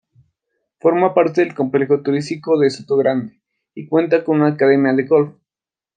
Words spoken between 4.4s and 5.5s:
academia de golf.